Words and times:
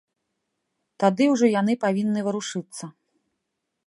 Тады 1.03 1.27
ўжо 1.33 1.45
яны 1.61 1.73
павінны 1.85 2.21
варушыцца. 2.29 2.83